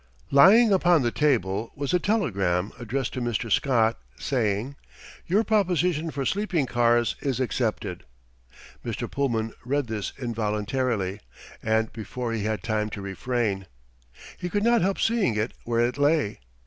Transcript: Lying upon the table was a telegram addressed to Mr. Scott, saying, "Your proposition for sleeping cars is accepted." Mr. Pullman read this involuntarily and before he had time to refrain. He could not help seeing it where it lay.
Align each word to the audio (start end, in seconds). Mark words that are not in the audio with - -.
Lying 0.31 0.73
upon 0.73 1.03
the 1.03 1.11
table 1.11 1.71
was 1.75 1.93
a 1.93 1.99
telegram 1.99 2.71
addressed 2.79 3.13
to 3.13 3.21
Mr. 3.21 3.51
Scott, 3.51 3.99
saying, 4.17 4.75
"Your 5.27 5.43
proposition 5.43 6.09
for 6.09 6.25
sleeping 6.25 6.65
cars 6.65 7.15
is 7.21 7.39
accepted." 7.39 8.03
Mr. 8.83 9.07
Pullman 9.07 9.53
read 9.63 9.85
this 9.85 10.11
involuntarily 10.17 11.19
and 11.61 11.93
before 11.93 12.33
he 12.33 12.45
had 12.45 12.63
time 12.63 12.89
to 12.89 12.99
refrain. 13.03 13.67
He 14.39 14.49
could 14.49 14.63
not 14.63 14.81
help 14.81 14.99
seeing 14.99 15.35
it 15.35 15.53
where 15.65 15.85
it 15.85 15.99
lay. 15.99 16.39